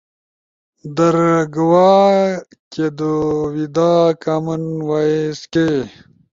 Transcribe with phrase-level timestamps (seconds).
[0.95, 1.91] درگوا،
[2.73, 3.91] کیدویدا،
[4.23, 5.69] کامن وائس کے؟